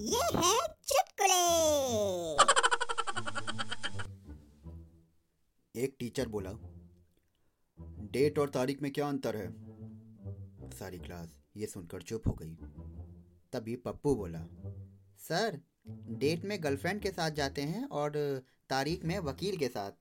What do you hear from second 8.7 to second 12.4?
में क्या अंतर है? सारी क्लास ये सुनकर चुप हो